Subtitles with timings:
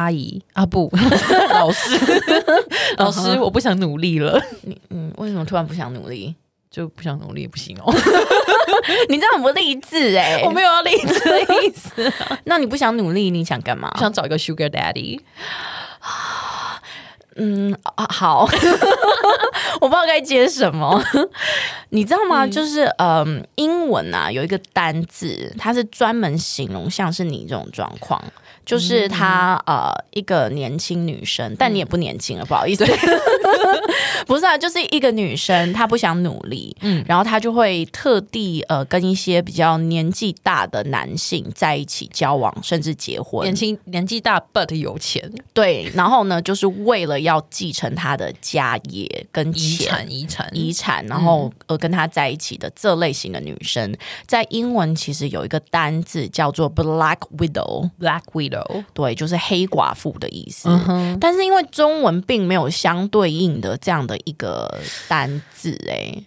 [0.00, 0.90] 阿姨啊不，
[1.52, 1.98] 老师，
[2.96, 4.40] 老师，我不想努力了。
[4.62, 6.34] 你嗯，为什么突然不想努力？
[6.70, 7.92] 就不想努力不行哦。
[9.08, 12.12] 你这样很不励志哎，我没有要励志的意思。
[12.44, 13.92] 那你不想努力，你想干嘛？
[13.98, 15.18] 想找一个 Sugar Daddy。
[17.36, 18.42] 嗯啊，好，
[19.80, 21.02] 我不知道该接什么。
[21.90, 22.44] 你知道吗？
[22.46, 28.22] 嗯、就是嗯，英文啊，有一个单字，它是专门形容像是你这种状况。
[28.64, 32.84] 就是她呃，一个年轻女生，但你也不年轻了，不好意思，
[34.26, 43.44] 不是啊，就是一个女生，她不想努力，嗯，然后她就会特地呃跟一些比较年纪大的男性在一起交往，甚至结婚。
[43.44, 58.84] 年轻年纪大，but 有钱，对，然后呢，就是为了要继承她的家业跟遗产、遗产、遗产，然后呃跟他在一起的这类型的女生，在英文其实有一个单字叫做 Black Widow，Black Widow。
[58.94, 60.68] 对，就是黑寡妇的意思。
[60.88, 64.78] 嗯、但是因为中文并没有相对应的这样的一个
[65.08, 66.22] 单字，哎，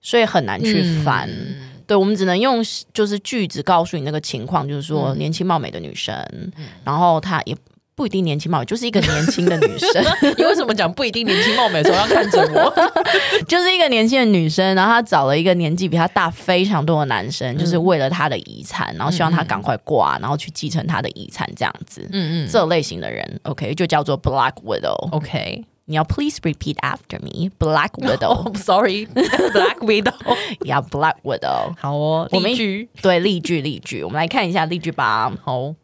[0.00, 1.28] 所以很难去翻。
[1.28, 6.52] 嗯、对，我们只能用就是句子告诉你那个情况，就是说年轻貌美的女生，嗯、
[6.84, 7.54] 然后她也。
[7.94, 10.02] 不一定年轻貌美，就是一个年轻的女生。
[10.38, 12.72] 你为什么讲不一定年轻貌美的时候要看着我？
[13.46, 22.08] 就是一个年轻的女生，然后她找了一个年纪比她大非常多的男生，嗯、就是为了她的遗产，然后希望她赶快挂，然后去继承她的遗产，这样子。
[22.12, 25.10] 嗯嗯，这类型的人，OK，就叫做 Black Widow。
[25.10, 28.50] OK，你要 Please repeat after me，Black Widow，
[30.64, 31.74] 要 Black Widow。
[31.78, 35.30] 好哦，例句，对，例句，例句，我们来看一下例句吧。
[35.44, 35.74] 好。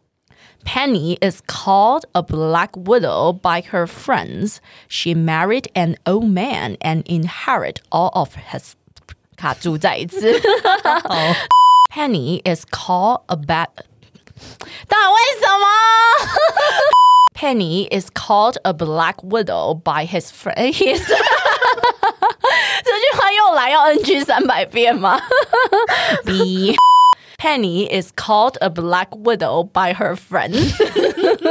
[0.65, 4.61] Penny is called a black widow by her friends.
[4.87, 8.75] She married an old man and inherit all of his
[9.35, 10.39] 卡住再一次。
[11.09, 11.35] oh.
[11.89, 13.67] Penny is called a bad
[14.87, 15.67] 但为什么
[17.35, 20.73] Penny is called a black widow by his friend.
[20.73, 21.05] His
[22.83, 25.19] 这句话又来要 NG 三百遍吗
[26.25, 26.75] B
[27.37, 30.73] Penny is called a black widow by her friends.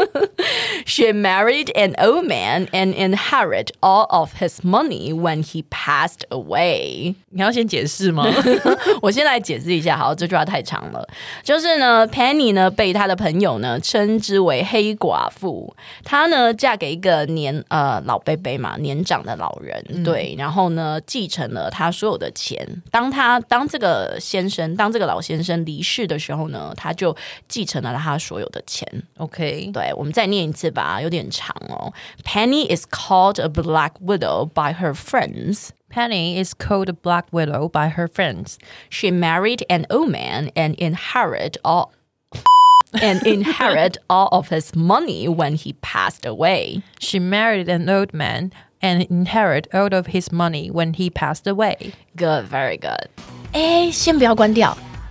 [0.87, 7.15] She married an old man and inherited all of his money when he passed away.
[7.31, 8.25] 你要先解释吗？
[9.03, 9.97] 我先来解释一下。
[9.97, 11.07] 好，这句话太长了。
[11.43, 15.75] 就是呢，Penny 呢被他的朋友呢称之为黑寡妇。
[16.05, 19.85] 她呢嫁给一个年呃老伯伯嘛，年长的老人。
[19.91, 22.67] 嗯、对，然后呢继承了他所有的钱。
[22.91, 25.76] 当他当这个先生，当这个老先生离。
[25.77, 27.17] 离 世的时候呢，他就
[27.49, 28.87] 继承了他所有的钱。
[29.19, 31.93] OK，对，我们再念一次吧，有点长哦。
[32.25, 35.71] Penny is called a black widow by her friends.
[35.91, 38.57] Penny is called a black widow by her friends.
[38.89, 41.93] She married an old man and inherit all
[42.95, 46.83] and inherit all of his money when he passed away.
[46.99, 51.93] She married an old man and inherit all of his money when he passed away.
[52.17, 53.09] Good, very good.
[53.53, 54.77] 哎，先不要关掉。